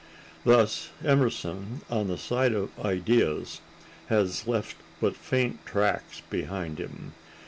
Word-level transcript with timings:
Thus 0.43 0.89
Emerson, 1.05 1.81
on 1.87 2.07
the 2.07 2.17
side 2.17 2.53
of 2.53 2.71
ideas, 2.83 3.61
has 4.07 4.47
left 4.47 4.77
but 4.99 5.15
faint 5.15 5.63
tracks 5.63 6.23
behind 6.27 6.79
him. 6.79 7.13